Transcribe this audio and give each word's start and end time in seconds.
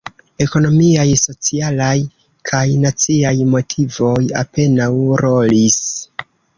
Ekonomiaj, 0.43 1.03
socialaj 1.23 1.91
kaj 2.53 2.63
naciaj 2.87 3.37
motivoj 3.53 4.19
apenaŭ 4.45 4.93
rolis. 5.27 5.83